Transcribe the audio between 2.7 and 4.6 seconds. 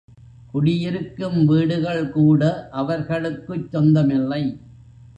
அவர்களுக்குச் சொந்தமில்லை.